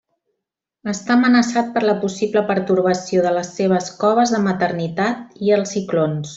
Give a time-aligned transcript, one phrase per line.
[0.93, 6.27] Està amenaçat per la possible pertorbació de les seves coves de maternitat i els ciclons.